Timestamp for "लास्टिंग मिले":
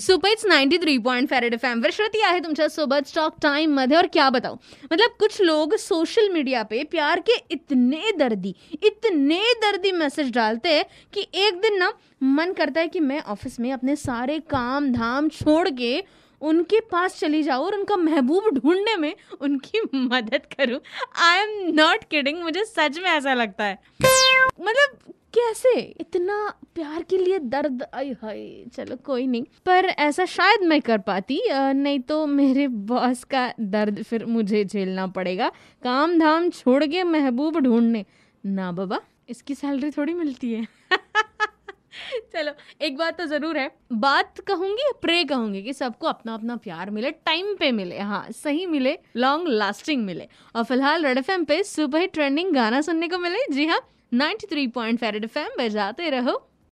49.48-50.28